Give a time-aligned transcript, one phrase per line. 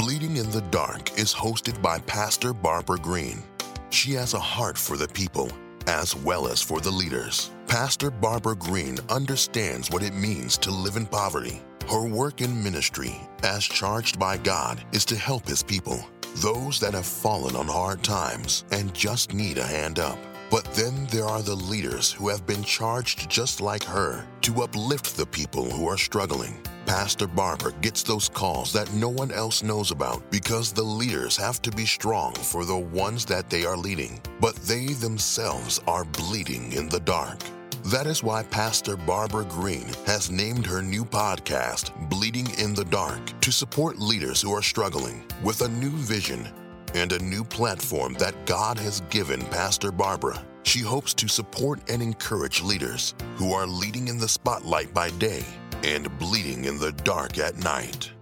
[0.00, 3.42] Bleeding in the Dark is hosted by Pastor Barbara Green.
[3.90, 5.52] She has a heart for the people
[5.86, 7.50] as well as for the leaders.
[7.66, 11.60] Pastor Barbara Green understands what it means to live in poverty.
[11.86, 16.02] Her work in ministry, as charged by God, is to help His people,
[16.36, 20.18] those that have fallen on hard times and just need a hand up.
[20.50, 25.18] But then there are the leaders who have been charged just like her to uplift
[25.18, 26.58] the people who are struggling.
[26.90, 31.62] Pastor Barbara gets those calls that no one else knows about because the leaders have
[31.62, 36.72] to be strong for the ones that they are leading, but they themselves are bleeding
[36.72, 37.38] in the dark.
[37.84, 43.40] That is why Pastor Barbara Green has named her new podcast, Bleeding in the Dark,
[43.40, 46.48] to support leaders who are struggling with a new vision
[46.94, 50.44] and a new platform that God has given Pastor Barbara.
[50.64, 55.44] She hopes to support and encourage leaders who are leading in the spotlight by day
[55.82, 58.12] and bleeding in the dark at night.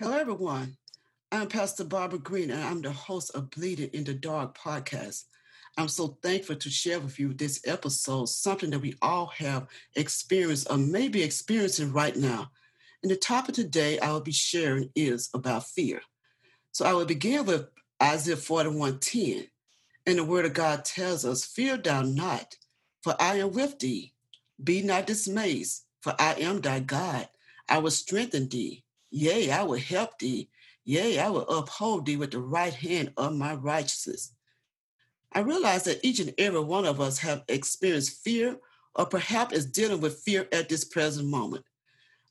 [0.00, 0.76] Hello, everyone.
[1.32, 5.24] I'm Pastor Barbara Green, and I'm the host of Bleeding in the Dark podcast.
[5.76, 9.66] I'm so thankful to share with you this episode, something that we all have
[9.96, 12.50] experienced or may be experiencing right now.
[13.02, 16.00] And the topic today I will be sharing is about fear.
[16.72, 17.66] So I will begin with
[18.02, 19.48] Isaiah 41:10.
[20.06, 22.56] And the word of God tells us, Fear thou not,
[23.02, 24.14] for I am with thee.
[24.62, 25.66] Be not dismayed,
[26.00, 27.28] for I am thy God.
[27.68, 28.84] I will strengthen thee.
[29.10, 30.48] Yea, I will help thee.
[30.84, 34.32] Yea, I will uphold thee with the right hand of my righteousness.
[35.32, 38.56] I realize that each and every one of us have experienced fear
[38.94, 41.64] or perhaps is dealing with fear at this present moment.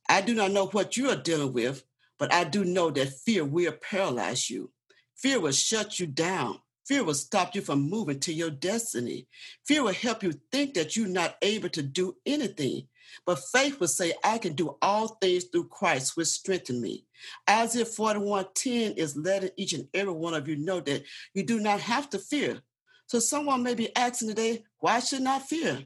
[0.10, 1.84] I do not know what you are dealing with,
[2.18, 4.72] but I do know that fear will paralyze you.
[5.16, 6.60] Fear will shut you down.
[6.86, 9.28] Fear will stop you from moving to your destiny.
[9.66, 12.88] Fear will help you think that you're not able to do anything.
[13.26, 17.06] But faith will say, I can do all things through Christ, which strengthen me.
[17.50, 21.82] Isaiah 41:10 is letting each and every one of you know that you do not
[21.82, 22.62] have to fear.
[23.08, 25.86] So someone may be asking today, why should not fear?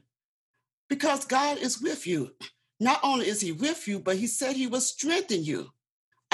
[0.88, 2.34] Because God is with you.
[2.80, 5.70] Not only is he with you, but he said he will strengthen you.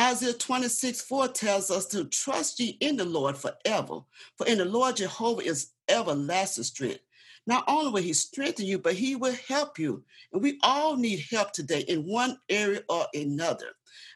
[0.00, 4.00] Isaiah 26, 4 tells us to trust ye in the Lord forever,
[4.36, 7.00] for in the Lord Jehovah is everlasting strength.
[7.48, 10.04] Not only will he strengthen you, but he will help you.
[10.32, 13.70] And we all need help today in one area or another.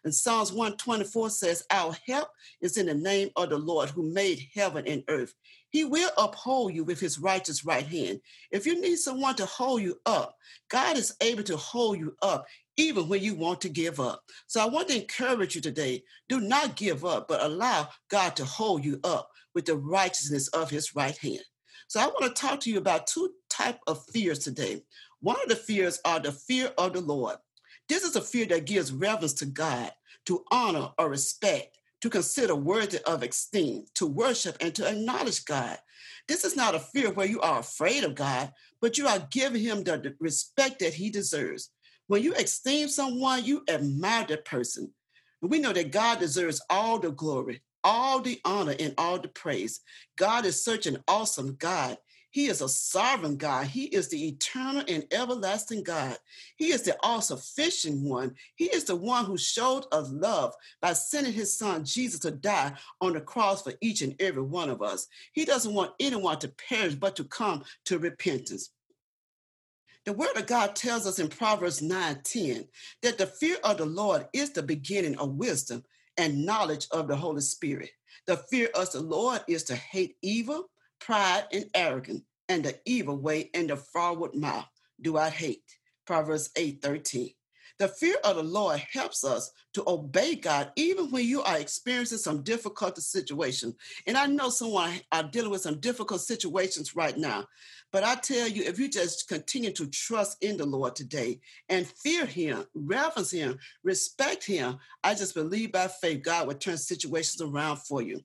[0.04, 2.28] And Psalms 124 says, Our help
[2.60, 5.34] is in the name of the Lord who made heaven and earth.
[5.70, 8.20] He will uphold you with his righteous right hand.
[8.52, 10.36] If you need someone to hold you up,
[10.70, 14.22] God is able to hold you up even when you want to give up.
[14.46, 18.44] So I want to encourage you today do not give up, but allow God to
[18.44, 21.42] hold you up with the righteousness of his right hand.
[21.92, 24.82] So I want to talk to you about two type of fears today.
[25.20, 27.36] One of the fears are the fear of the Lord.
[27.86, 29.92] This is a fear that gives reverence to God,
[30.24, 35.76] to honor or respect, to consider worthy of esteem, to worship and to acknowledge God.
[36.28, 38.50] This is not a fear where you are afraid of God,
[38.80, 41.72] but you are giving him the respect that he deserves.
[42.06, 44.94] When you esteem someone, you admire that person.
[45.42, 49.80] We know that God deserves all the glory, all the honor and all the praise.
[50.16, 51.98] God is such an awesome God.
[52.32, 53.66] He is a sovereign God.
[53.66, 56.16] He is the eternal and everlasting God.
[56.56, 58.36] He is the all sufficient one.
[58.54, 62.72] He is the one who showed us love by sending his son Jesus to die
[63.02, 65.08] on the cross for each and every one of us.
[65.34, 68.70] He doesn't want anyone to perish, but to come to repentance.
[70.06, 72.66] The word of God tells us in Proverbs 9 10
[73.02, 75.84] that the fear of the Lord is the beginning of wisdom
[76.16, 77.90] and knowledge of the Holy Spirit.
[78.26, 83.16] The fear of the Lord is to hate evil, pride, and arrogance, and the evil
[83.16, 84.68] way and the forward mouth
[85.00, 85.64] do I hate.
[86.06, 87.30] Proverbs 8 13.
[87.78, 92.18] The fear of the Lord helps us to obey God even when you are experiencing
[92.18, 93.74] some difficult situation.
[94.06, 97.46] And I know someone are dealing with some difficult situations right now.
[97.90, 101.86] But I tell you, if you just continue to trust in the Lord today and
[101.86, 107.42] fear Him, reverence Him, respect Him, I just believe by faith God will turn situations
[107.42, 108.20] around for you.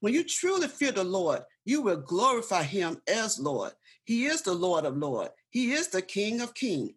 [0.00, 3.72] When you truly fear the Lord, you will glorify Him as Lord.
[4.04, 6.92] He is the Lord of Lords, He is the King of Kings.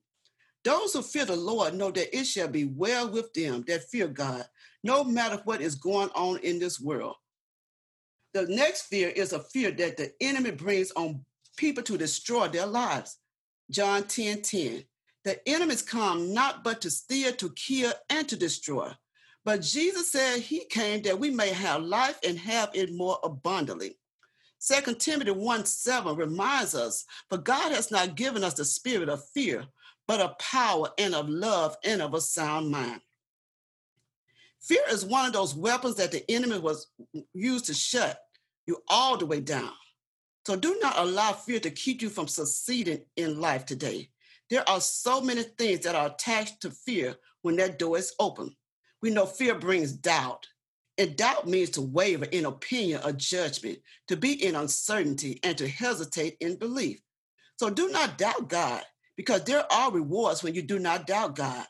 [0.63, 4.07] Those who fear the Lord know that it shall be well with them that fear
[4.07, 4.45] God,
[4.83, 7.15] no matter what is going on in this world.
[8.33, 11.25] The next fear is a fear that the enemy brings on
[11.57, 13.17] people to destroy their lives.
[13.69, 14.83] John 10 10.
[15.23, 18.91] The enemies come not but to steal, to kill, and to destroy.
[19.43, 23.97] But Jesus said he came that we may have life and have it more abundantly.
[24.65, 29.27] 2 Timothy 1 7 reminds us, For God has not given us the spirit of
[29.33, 29.65] fear,
[30.11, 32.99] but of power and of love and of a sound mind.
[34.59, 36.87] Fear is one of those weapons that the enemy was
[37.33, 38.19] used to shut
[38.67, 39.71] you all the way down.
[40.45, 44.09] So do not allow fear to keep you from succeeding in life today.
[44.49, 48.53] There are so many things that are attached to fear when that door is open.
[49.01, 50.45] We know fear brings doubt,
[50.97, 53.79] and doubt means to waver in opinion or judgment,
[54.09, 56.99] to be in uncertainty, and to hesitate in belief.
[57.55, 58.83] So do not doubt God,
[59.15, 61.65] because there are rewards when you do not doubt God.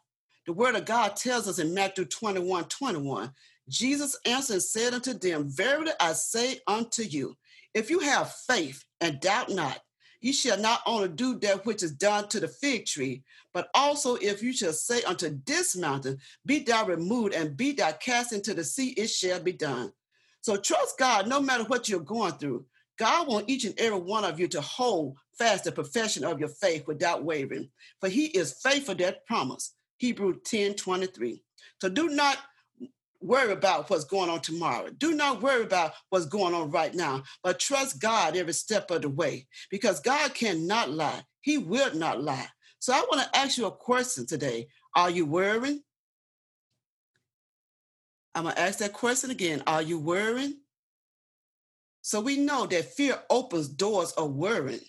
[0.46, 3.32] The word of God tells us in Matthew 21 21,
[3.70, 7.36] Jesus answered and said unto them, Verily I say unto you,
[7.74, 9.80] if you have faith and doubt not,
[10.20, 13.24] you shall not only do that which is done to the fig tree,
[13.54, 17.92] but also if you shall say unto this mountain, Be thou removed and be thou
[17.94, 19.92] cast into the sea, it shall be done.
[20.42, 22.66] So trust God no matter what you're going through.
[22.98, 26.50] God wants each and every one of you to hold fast the profession of your
[26.50, 29.74] faith without wavering, for he is faithful to that promise.
[29.98, 31.44] Hebrew 10 23.
[31.80, 32.38] So do not
[33.22, 34.90] worry about what's going on tomorrow.
[34.98, 39.04] Do not worry about what's going on right now, but trust God every step of
[39.04, 41.22] the way because God cannot lie.
[41.42, 42.48] He will not lie.
[42.80, 44.68] So I want to ask you a question today.
[44.96, 45.82] Are you worrying?
[48.34, 49.62] I'm going to ask that question again.
[49.68, 50.58] Are you worrying?
[52.02, 54.82] So we know that fear opens doors of worrying.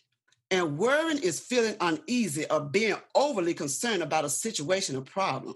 [0.51, 5.55] And worrying is feeling uneasy or being overly concerned about a situation or problem.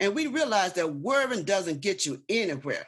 [0.00, 2.86] And we realize that worrying doesn't get you anywhere.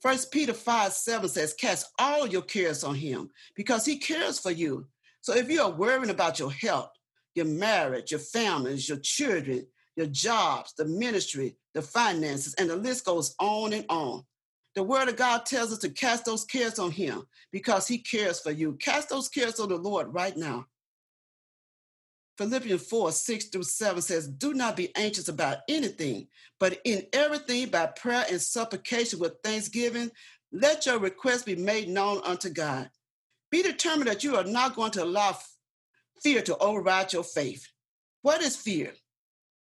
[0.00, 4.50] First Peter 5 7 says, Cast all your cares on him because he cares for
[4.50, 4.86] you.
[5.20, 6.90] So if you are worrying about your health,
[7.34, 13.04] your marriage, your families, your children, your jobs, the ministry, the finances, and the list
[13.04, 14.24] goes on and on.
[14.74, 18.40] The word of God tells us to cast those cares on him because he cares
[18.40, 18.74] for you.
[18.74, 20.66] Cast those cares on the Lord right now.
[22.38, 26.28] Philippians 4 6 through 7 says, Do not be anxious about anything,
[26.58, 30.10] but in everything by prayer and supplication with thanksgiving,
[30.52, 32.88] let your requests be made known unto God.
[33.50, 35.36] Be determined that you are not going to allow
[36.22, 37.66] fear to override your faith.
[38.22, 38.94] What is fear?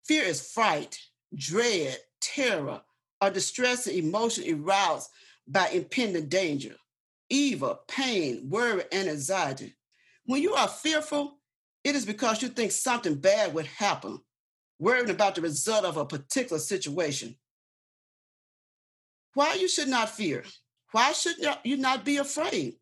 [0.05, 0.97] Fear is fright,
[1.35, 2.81] dread, terror,
[3.21, 5.09] or distressing emotion aroused
[5.47, 6.75] by impending danger,
[7.29, 9.75] evil, pain, worry, and anxiety.
[10.25, 11.39] When you are fearful,
[11.83, 14.19] it is because you think something bad would happen,
[14.77, 17.35] worrying about the result of a particular situation.
[19.33, 20.43] Why you should not fear?
[20.91, 22.75] Why should you not be afraid?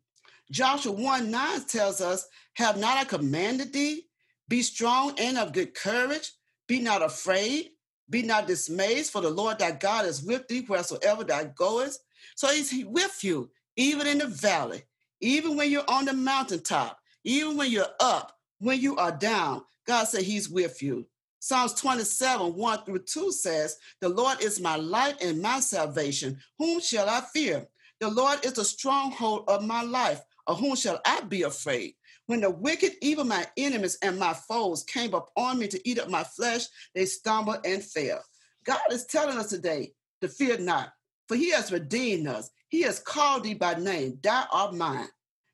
[0.50, 4.06] Joshua 1 9 tells us, Have not I commanded thee?
[4.48, 6.32] Be strong and of good courage.
[6.66, 7.70] Be not afraid.
[8.10, 12.00] Be not dismayed, for the Lord thy God is with thee wheresoever thou goest.
[12.36, 14.84] So he's with you, even in the valley,
[15.20, 20.04] even when you're on the mountaintop, even when you're up, when you are down, God
[20.04, 21.06] said He's with you.
[21.40, 26.38] Psalms 27, 1 through 2 says, The Lord is my light and my salvation.
[26.58, 27.66] Whom shall I fear?
[28.00, 30.20] The Lord is the stronghold of my life.
[30.48, 31.94] Of whom shall I be afraid?
[32.26, 36.10] When the wicked, even my enemies and my foes, came upon me to eat up
[36.10, 38.22] my flesh, they stumbled and fell.
[38.64, 39.92] God is telling us today
[40.22, 40.92] to fear not,
[41.28, 42.50] for he has redeemed us.
[42.70, 44.18] He has called thee by name.
[44.22, 45.08] Thou art mine.